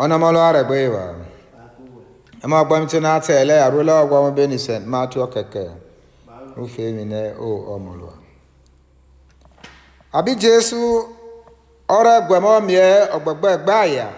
ọnọmọlụ 0.00 0.38
arẹgbẹ 0.48 0.76
ìwà 0.88 1.04
ẹ 2.44 2.46
máa 2.50 2.64
gbọ́ 2.66 2.76
mi 2.80 2.86
tí 2.90 2.98
náà 3.06 3.14
tẹ̀ 3.24 3.36
ẹlẹ́yà 3.42 3.66
rúlẹ̀ 3.72 3.98
ọgbà 4.02 4.16
wọn 4.24 4.34
bẹ́ẹ̀ 4.36 4.50
ní 4.52 4.58
sẹ́ńt 4.66 4.82
máa 4.92 5.04
tí 5.10 5.16
ọ 5.24 5.26
kẹ̀kẹ́ 5.34 5.66
rúfẹ́ 6.58 6.88
mi 6.96 7.04
náà 7.12 7.24
ọrọ 11.94 12.10
ẹgbẹmọ 12.18 12.52
miẹ 12.66 12.86
ọgbẹgbẹ 13.16 13.48
ẹgbẹ 13.56 13.72
àyà 13.84 14.08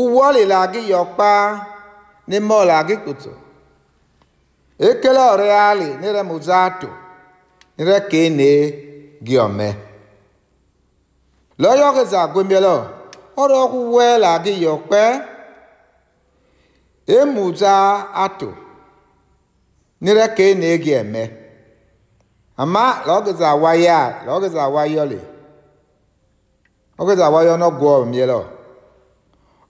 uwọlì 0.00 0.42
làgì 0.52 0.80
yọpa 0.92 1.30
ní 2.30 2.36
mọọlù 2.48 2.72
àgì 2.80 2.96
kùtù 3.04 3.32
lọ́yọ́kẹsà 11.62 12.20
gbẹmíẹlọ 12.32 12.76
ọ̀rọ̀ 13.42 13.62
wẹ́ 13.94 14.10
làgé 14.24 14.52
yọ̀pẹ́ 14.64 15.06
emùtà 17.16 17.72
àtò 18.24 18.48
nírẹ́kẹ́ 20.04 20.56
nẹ́gẹ́ 20.62 20.96
ẹ̀mẹ́ 21.02 21.26
àmà 22.62 22.82
lọ́kẹsà 23.08 23.48
wáyà 23.62 23.98
lọ́kẹsà 24.26 24.64
wáyọ̀lẹ̀ 24.74 25.22
lọ́kẹsà 26.98 27.26
wáyọ̀ 27.34 27.56
nọ́gọ́ 27.62 27.90
ọ̀míẹlọ 28.02 28.40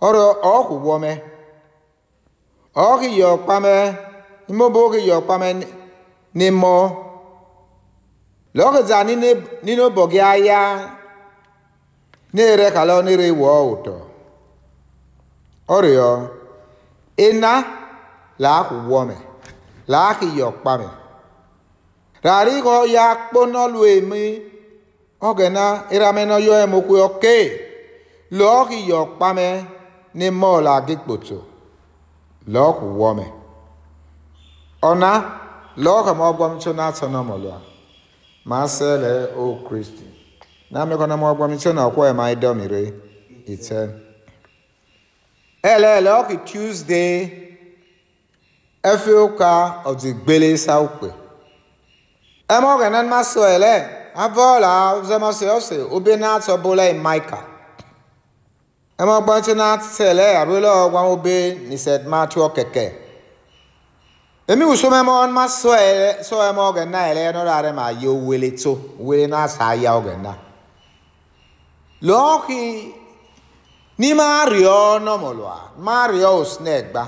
ọ̀rọ̀ 0.07 0.27
ọ̀kùwọ́mẹ́ 0.57 1.15
ọ̀kìyọ̀pamẹ́ 2.89 3.81
ìmọ̀bọ̀kìyọ̀pamẹ́ 4.51 5.53
ní 6.39 6.47
mọ́ 6.63 6.79
lọ́kẹsà 8.59 8.97
nínú 9.67 9.85
aya. 10.31 10.61
kala 12.31 12.31
ụtọ 12.31 12.31
ịna 12.31 12.31
ya 12.31 12.31
nĩĩrekala 12.35 13.03
nĩrĩiwoo 13.07 13.63
ũto 13.73 13.95
ɔrĩɔ 15.77 16.11
ĩna 17.27 17.53
laakũwɔmɛ 18.43 19.15
laakɩyɔkpamɛ 19.93 20.89
rarɩgɔ 22.25 22.75
yakpɔnɔlʋemi 22.95 24.25
ɔgɛna 25.29 25.65
ɩramɛnɔyɔɛ 25.95 26.63
mokʋyɔke 26.73 27.35
lɔɔkɩyɔkpamɛ 28.39 29.47
nɩmɔɔ 30.19 30.55
laagɩkpotso 30.67 31.39
lɔɔkʋwɔmɛ 32.55 33.27
ɔna 34.91 35.11
lɔɔkɛmɔgbɔmtso 35.85 36.71
natsɔnɔmɔlʋa 36.79 37.59
masɛlɛ 38.51 39.13
o 39.41 39.45
kristi 39.67 40.07
nami 40.71 40.97
kona 40.97 41.17
mogwa 41.17 41.49
misiona 41.49 41.85
okwa 41.87 42.15
ma 42.15 42.31
idomire 42.31 42.93
itse 43.47 43.89
elele 45.63 46.11
oki 46.11 46.37
tuesday 46.37 47.31
efe 48.83 49.11
ụka 49.11 49.83
ọdịgbele 49.85 50.57
saukwe 50.57 51.11
emoge 52.57 52.91
na 52.91 53.03
mmasị 53.03 53.39
ele 53.55 53.73
abọla 54.25 54.73
ụzọmasị 55.01 55.47
ọsị 55.57 55.77
obe 55.97 56.13
na-atọ 56.21 56.55
bụla 56.63 56.85
maịka 57.05 57.39
emogbọntị 59.03 59.53
na-atịtị 59.61 60.03
ele 60.13 60.27
abụla 60.41 60.69
ọgwa 60.85 61.01
obe 61.13 61.37
nised 61.69 62.03
matụ 62.11 62.41
keke 62.57 62.85
èmi 64.51 64.65
wù 64.71 64.75
sọmọ 64.81 64.97
ẹmọ 65.03 65.13
ọmọ 65.25 65.43
sọ 65.61 65.71
ẹ 65.89 65.91
sọ 66.29 66.35
ẹmọ 66.51 66.63
ọgẹ 66.71 66.83
náà 66.93 67.01
ẹ 67.11 67.13
lẹyìn 67.17 67.37
ọdọ 67.43 67.53
àrẹ 67.59 67.71
mà 67.79 67.85
yọ 68.03 68.13
wẹlẹ 68.29 68.51
tó 68.63 68.73
wẹlẹ 69.07 69.27
náà 69.35 69.47
sà 69.55 69.65
á 69.75 69.81
yà 69.87 69.93
ọgẹ 70.01 70.15
náà 70.27 70.35
lọhi 72.03 72.95
n'ime 73.99 74.21
arịọ 74.43 74.99
nọmọlụa 75.05 75.57
ma 75.85 75.93
arịọ 76.05 76.29
osnegba 76.41 77.03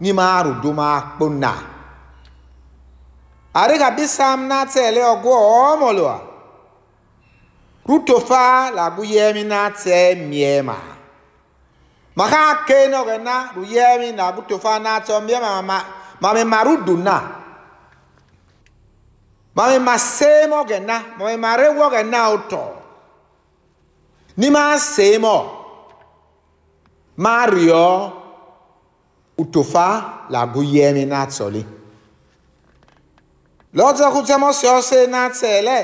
n'ime 0.00 0.20
arụdomakpo 0.38 1.24
na 1.42 1.52
arigabisam 3.60 4.38
na 4.50 4.58
tele 4.72 5.00
ọgụ 5.12 5.30
ọmọlụa 5.66 6.14
rutofa 7.88 8.70
laguyemi 8.76 9.42
na 9.52 9.60
te 9.82 10.14
miema 10.28 10.76
maka 12.18 12.40
ke 12.66 12.78
nọgị 12.92 13.16
na 13.26 13.34
ruyemi 13.56 14.08
na 14.18 14.24
rutofa 14.36 14.72
na 14.84 14.90
atọ 14.98 15.14
miema 15.26 15.50
ma 15.68 15.76
mami 16.22 16.42
marudu 16.52 16.94
na 17.06 17.16
mami 19.56 19.76
masem 19.86 20.50
ọgị 20.60 20.78
na 20.88 20.96
mami 21.18 21.36
marewu 21.44 21.80
ọgị 21.86 22.00
na 22.12 22.20
ụtọ 22.36 22.62
n'ime 24.40 24.58
asị 24.74 25.18
mọ 25.24 25.36
ma 27.22 27.46
rịọ 27.54 27.84
utofa 29.42 29.86
labụ 30.32 30.60
ihe 30.66 30.86
mi 30.96 31.02
na-atọli 31.12 31.62
lọdọkụtemọsiọsị 33.78 34.98
na-atọle 35.12 35.76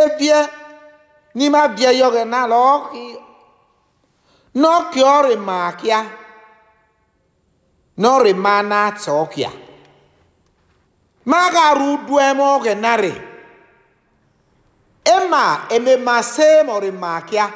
ebie 0.00 0.38
n'ime 1.36 1.58
abịa 1.66 1.90
yọrọ 2.00 2.22
na 2.32 2.40
lọọkị 2.52 3.04
n'ọkị 4.60 5.00
ọrị 5.16 5.34
ma 5.48 5.58
kịa 5.80 6.00
n'ọrị 8.00 8.32
ma 8.44 8.54
na-atọ 8.70 9.10
ọkịa 9.24 9.50
ma 11.30 11.40
gara 11.54 11.84
udu 11.94 12.14
eme 12.26 12.42
ọgị 12.56 12.72
narị 12.84 13.12
ema 15.16 15.46
ememe 15.76 16.10
ase 16.20 16.48
ma 16.66 16.72
ọrụ 16.78 16.90
ma 17.02 17.08
akịa 17.18 17.46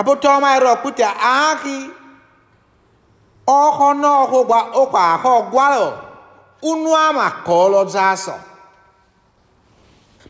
abụtọ 0.00 0.30
ma 0.42 0.48
ịrọ 0.56 0.72
kpute 0.80 1.04
ahị 1.40 1.76
ọhọ 3.60 3.86
n'ọhụ 4.02 4.38
gwa 4.48 4.60
ụkwa 4.80 5.00
ahọ 5.12 5.30
gwalọ 5.52 5.84
unu 6.70 6.90
ama 7.06 7.26
ka 7.44 7.52
ọlọ 7.64 7.80
zaa 7.94 8.14
sọ 8.24 8.36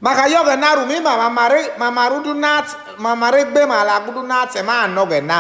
maka 0.04 0.22
ya 0.32 0.38
ọga 0.42 0.54
e 0.56 0.60
na 0.62 0.68
rumi 0.78 0.96
ma 1.06 1.12
mamarudu 1.80 2.32
na 2.44 2.54
mamari 3.04 3.42
gbe 3.50 3.60
ma 3.70 3.76
alagudu 3.82 4.22
na 4.30 4.34
ate 4.42 4.60
ma 4.68 4.74
anọ 4.84 5.02
ga 5.10 5.18
na 5.30 5.38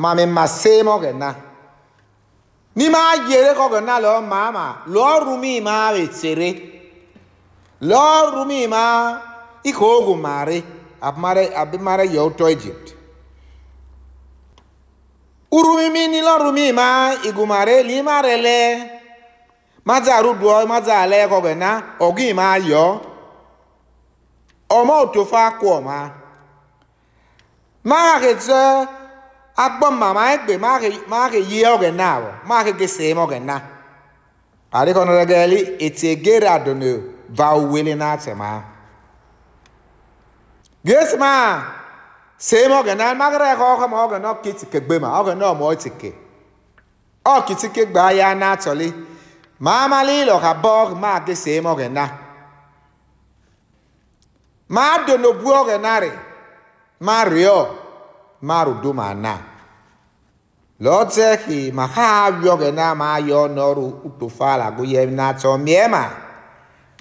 ma 0.00 0.08
mema 0.16 0.44
se 0.58 0.72
ma 0.86 0.90
ọga 0.98 1.10
na 1.22 1.28
n'ime 2.76 2.98
ayere 3.12 3.50
ka 3.58 3.62
ọga 3.68 3.80
na 3.88 3.94
lo 4.04 4.12
ma 4.32 4.40
lo 4.52 4.68
lụọ 4.94 5.12
rumi 5.26 5.54
ma 5.66 5.74
etere 6.04 6.50
Lord 7.80 8.34
rumima 8.34 9.20
ikogu 9.62 10.16
mare 10.16 10.62
abmare 11.00 11.54
abmare 11.56 12.04
yoto 12.06 12.46
Egypt. 12.48 12.94
Urumimi 15.52 16.06
ni 16.08 16.20
Lord 16.22 16.42
rumima 16.42 17.14
igumare 17.24 17.82
limare 17.82 18.36
le 18.40 18.90
mazaru 19.84 20.34
duo 20.34 20.66
mazale 20.66 21.28
ko 21.28 21.40
gena 21.40 21.82
ogima 22.00 22.56
yo. 22.58 23.00
Omo 24.70 25.00
otofa 25.02 25.58
ko 25.60 25.80
ma. 25.80 26.10
Ma 27.84 28.18
getse 28.20 28.88
akpọ 29.56 29.88
mama 29.92 30.32
egbe 30.34 30.56
ma 30.58 30.80
ga 31.30 31.38
yie 31.38 31.66
oge 31.68 31.90
na 31.90 32.40
ma 32.46 32.64
ga 32.64 32.72
gese 32.72 33.12
oge 33.16 33.38
na. 33.38 33.60
Arikọnọrọ 34.72 35.24
gị 35.24 35.76
eti 35.86 36.06
egere 36.12 36.48
adonụ. 36.56 37.15
va 37.28 37.54
wele 37.54 37.94
n'asema 37.94 38.62
gesma 40.84 41.62
sema 42.36 42.80
oge 42.80 42.94
na 42.94 43.14
magara 43.14 43.56
ka 43.56 43.64
ọkọ 43.74 43.86
ma 43.92 43.96
oge 44.04 44.18
na 44.22 44.28
ọkiti 44.34 44.66
kegbe 44.72 44.94
ma 45.02 45.08
oge 45.20 45.34
na 45.34 45.44
ọmọ 45.52 45.66
tike 45.82 46.10
ọkiti 47.34 47.66
kegbe 47.74 48.00
ya 48.18 48.28
n'atọli 48.40 48.88
ma 49.64 49.72
amali 49.84 50.14
ilo 50.22 50.36
ka 50.44 50.52
bọg 50.64 50.88
ma 51.02 51.10
ge 51.26 51.34
sema 51.34 51.70
oge 51.72 51.88
na 51.96 52.04
ma 54.74 54.86
donobu 55.06 55.48
oge 55.60 55.76
na 55.84 55.92
re 56.02 56.12
ma 57.06 57.16
rịọ 57.32 57.58
ma 58.48 58.56
rudo 58.66 58.90
ma 58.98 59.06
na 59.24 59.34
lọtẹkì 60.84 61.60
ma 61.76 61.84
ha 61.94 62.04
abịọ 62.26 62.52
na 62.78 62.86
ma 63.00 63.08
yọ 63.30 63.40
n'ọrụ 63.54 63.86
utofala 64.08 64.66
gụnye 64.76 65.00
n'atọ 65.16 65.50
mie 65.64 65.84
ma 65.94 66.02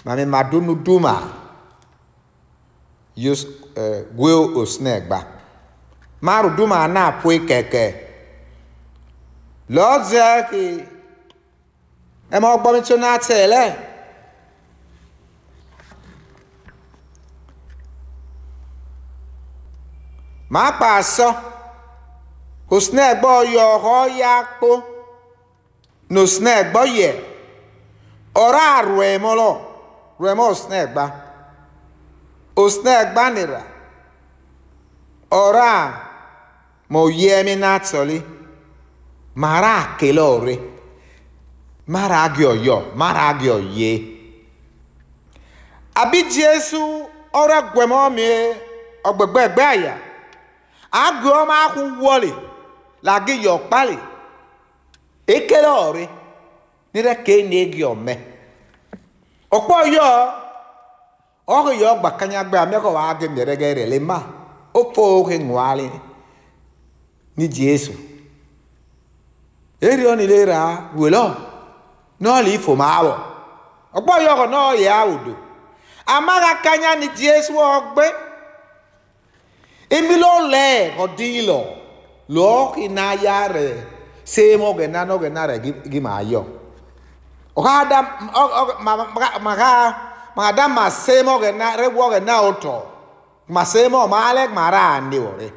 maame 0.05 0.25
mado 0.27 0.61
no 0.65 0.73
dum 0.85 1.05
a 1.05 1.33
yos 3.23 3.41
ɛɛ 3.83 3.97
gweo 4.17 4.41
osne 4.61 4.93
gba 5.07 5.19
maro 6.25 6.49
dum 6.57 6.71
a 6.71 6.87
na 6.95 7.01
apoe 7.11 7.37
kɛkɛ 7.49 7.85
lɔɔdze 9.75 10.19
ke 10.49 10.61
ɛmɛ 12.35 12.47
ɔgbɔ 12.55 12.69
mi 12.73 12.79
tso 12.85 12.95
na 13.03 13.11
tɛ 13.25 13.37
lɛ. 13.53 13.65
màá 20.53 20.71
pa 20.79 20.87
àṣọ 21.01 21.29
kò 22.69 22.75
sí 22.83 22.91
náà 22.97 23.11
gbọ́ 23.19 23.37
yọ 23.53 23.63
ọ̀họ́ 23.75 24.01
ya 24.19 24.33
kó 24.59 24.71
nò 26.13 26.21
sí 26.33 26.39
náà 26.45 26.61
gbọ́ 26.71 26.83
yẹ 26.97 27.09
ọ̀rọ̀ 28.45 28.65
àrò 28.77 29.01
rue 30.19 30.33
ma 30.35 30.43
osnegba 30.47 31.05
osnegba 32.63 33.23
nira 33.35 33.61
ọra 35.43 35.65
a 35.81 35.93
ma 36.91 36.99
ọ 36.99 37.07
mi 37.45 37.53
na-atọli 37.63 38.17
mara 39.41 39.71
akele 39.83 40.21
ọrị 40.35 40.55
mara 41.93 42.17
agị 42.25 42.43
ọyọ 42.53 42.77
mara 42.99 43.21
agị 43.29 43.47
ọyie 43.57 43.91
abi 46.01 46.19
jesu 46.35 46.81
ọra 47.41 47.57
gwemọmi 47.73 48.25
ọgbẹgbẹ 49.09 49.41
ẹgbẹ 49.47 49.63
àyà 49.73 49.93
agị 51.03 51.27
ọma 51.41 51.53
akwụwọli 51.65 52.31
la 53.07 53.13
gị 53.25 53.35
yọ 53.45 53.55
kpali 53.65 53.97
ekele 55.35 55.69
ọrị 55.87 56.03
nire 56.93 57.13
ka 57.25 57.31
ị 57.39 57.41
na-egi 57.49 57.81
ome 57.91 58.13
ọkpọ 59.55 59.75
yọ 59.97 60.09
ọhụ 61.55 61.69
yọ 61.81 61.89
gbakanya 61.99 62.39
gbe 62.47 62.57
amekọ 62.63 62.89
wa 62.95 63.01
agị 63.11 63.27
mere 63.35 63.53
gị 63.61 63.69
rele 63.77 63.97
ma 64.09 64.17
ofe 64.79 65.01
ohe 65.17 65.35
ṅụarị 65.47 65.87
ni 67.37 67.45
jesu 67.55 67.93
eri 69.89 70.03
ọnile 70.11 70.37
ra 70.51 70.59
welọ 70.99 71.23
n'ọlị 72.21 72.49
ifo 72.57 72.71
ma 72.81 72.87
awọ 72.99 73.13
ọkpọ 73.97 74.13
yọ 74.25 74.31
ọhụ 74.35 74.45
n'ọyị 74.53 74.83
awụdo 74.99 75.33
amaghị 76.13 76.47
akanya 76.53 76.91
ni 77.01 77.07
jesu 77.21 77.51
ọgbe 77.77 78.05
emile 79.95 80.27
ọlẹ 80.39 80.67
ọdị 81.03 81.25
ịlọ 81.39 81.59
lụọ 82.33 82.45
ọhị 82.61 82.83
n'aya 82.97 83.35
rẹ 83.55 83.67
sèémọ 84.33 84.67
gẹ̀nà 84.77 84.99
nọgẹ̀nà 85.09 85.41
rẹ 85.49 85.55
gị 85.93 85.99
ma 86.07 86.13
yọ 86.33 86.41
okada 87.55 88.01
maka 88.79 89.39
makada 90.35 90.67
masemo 90.67 91.39
gena 91.39 91.75
rewo 91.75 92.09
gena 92.11 92.41
oto 92.41 92.83
masemo 93.49 94.07
male 94.07 94.47
mara 94.47 94.95
ande 94.99 95.19
ore 95.19 95.53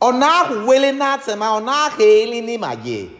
ona 0.00 0.46
wele 0.66 0.92
na 0.92 1.18
tsema 1.18 1.50
ona 1.56 1.90
heli 1.98 2.40
ni 2.40 2.58
maje 2.58 3.10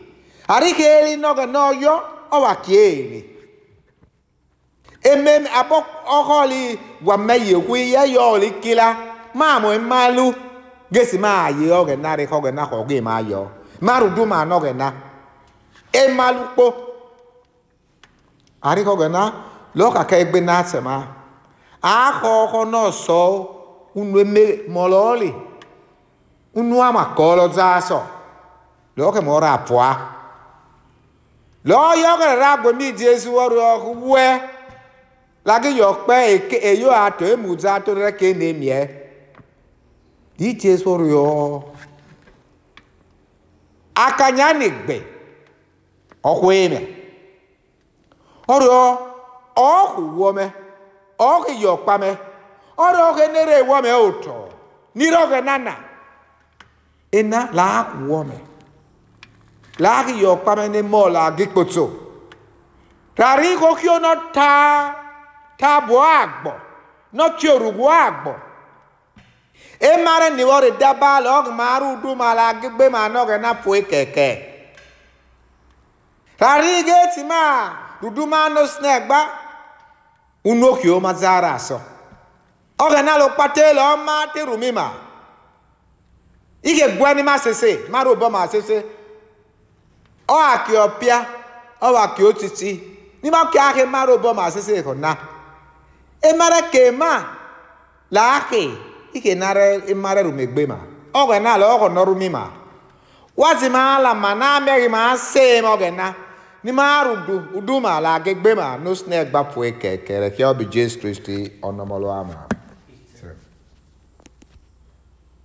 ari 0.49 0.73
heli 0.73 1.17
no 1.17 1.35
gena 1.35 1.71
yo 1.83 1.95
owa 2.31 2.55
kieni 2.62 3.21
emem 5.03 5.47
abok 5.55 5.85
okoli 6.06 6.79
wa 7.05 7.19
meye 7.19 7.59
kwi 7.61 7.93
ya 7.93 8.05
yo 8.05 8.39
likila 8.39 8.97
mamo 9.35 9.75
malu 9.79 10.35
gesi 10.93 11.19
ma 11.19 11.49
ye 11.50 11.73
ogena 11.73 12.17
re 12.17 12.27
hogena 12.27 12.65
hoge 12.65 13.00
ma 13.00 13.19
yo 13.21 13.50
marudu 13.81 14.27
ma 14.27 14.45
no 14.45 14.61
gena 14.61 14.93
emalupo 15.93 16.85
ariko 18.62 18.96
gana 18.96 19.32
loka 19.75 20.05
ka 20.05 20.16
egbe 20.19 20.40
na 20.40 20.58
asema 20.62 21.06
akho 21.82 22.46
kho 22.52 22.64
no 22.70 22.90
so 22.93 23.50
unwe 23.94 24.25
me 24.25 24.56
mololi 24.69 25.34
unu 26.55 26.82
ama 26.82 27.05
kolo 27.16 27.49
zaso 27.49 28.02
loka 28.96 29.22
mora 29.22 29.52
apua 29.58 29.96
lo 31.64 31.94
yo 31.94 32.16
ga 32.19 32.34
ra 32.34 32.56
gbo 32.58 32.72
mi 32.72 32.93
jesu 32.93 33.34
woru 33.34 33.60
oku 33.60 34.10
we 34.14 34.40
yo 35.76 35.93
pe 36.06 36.43
eyo 36.50 36.90
ato 36.94 37.25
emuza 37.25 37.81
to 37.84 37.94
re 37.94 38.12
ke 38.12 38.34
di 40.37 40.54
ọrịọ 48.55 48.83
ọkụ 49.77 50.03
wọme 50.21 50.45
ọkụ 51.31 51.50
yọkpame 51.65 52.11
ọrịa 52.85 53.03
ọkụ 53.09 53.21
enere 53.29 53.56
wọme 53.71 53.91
ụtọ 54.06 54.33
nire 54.99 55.17
ọkụ 55.25 55.39
nana 55.49 55.75
ena 57.19 57.39
laakụ 57.59 57.97
wọme 58.11 58.37
laakụ 59.83 60.12
yọkpame 60.25 60.65
ne 60.75 60.81
mọl 60.93 61.15
agịkpoto 61.27 61.85
rari 63.19 63.50
kokio 63.62 63.95
nọ 64.05 64.12
taa 64.37 64.71
tabụọ 65.61 66.03
agbọ 66.23 66.53
nọtị 67.19 67.47
orugbo 67.55 67.85
agbọ 68.06 68.33
emara 69.91 70.29
ni 70.37 70.43
wọrị 70.50 70.71
dabalị 70.81 71.29
ọgụ 71.39 71.50
mara 71.61 71.87
udu 71.95 72.11
mara 72.23 72.43
agịgbe 72.53 72.85
ma 72.95 73.00
nọgị 73.15 73.35
na 73.45 73.50
pụọ 73.62 73.79
keke 73.91 74.29
rari 76.41 76.73
ga 76.87 76.95
eti 77.05 77.23
maa 77.31 77.55
dudumano 78.00 78.67
snegba 78.67 79.27
unokio 80.45 80.95
mazaraso 81.06 81.81
ogenalo 82.85 83.27
kpatelo 83.29 83.81
ọma 83.93 84.17
terumima 84.35 84.87
ike 86.62 86.89
gwani 86.99 87.23
masese 87.23 87.71
mara 87.91 88.11
ụbọ 88.15 88.27
masese 88.37 88.77
ọhaki 90.35 90.73
ọpịa 90.85 91.19
ọhaki 91.87 92.21
otiti 92.31 92.71
n'ime 93.23 93.37
ọkị 93.45 93.59
ahị 93.67 93.83
mara 93.95 94.12
ụbọ 94.19 94.31
masese 94.39 94.75
na. 95.05 95.11
emara 96.31 96.61
kema 96.73 97.11
laaki 98.17 98.62
ike 99.17 99.33
nara 99.43 99.65
emara 99.93 100.21
rumegbe 100.27 100.62
e 100.62 100.67
ma 100.71 100.79
ogenala 101.21 101.65
ọghọnọrumima 101.75 102.43
wazima 103.43 103.81
ala 103.97 104.11
ma 104.23 104.31
na-amịaghị 104.41 104.89
ma 104.95 105.00
asị 105.12 105.45
m 105.62 105.65
ogena 105.75 106.06
nimaru 106.64 107.16
du 107.26 107.34
uduma 107.58 108.00
la 108.00 108.14
agegbe 108.19 108.55
ma 108.58 108.76
no 108.76 108.94
snake 108.94 109.31
gbapoe 109.31 109.72
kekere 109.78 110.31
ke 110.37 110.43
obi 110.50 110.64
jesus 110.64 110.99
christi 111.00 111.38
onomolo 111.62 112.10
ama 112.10 112.48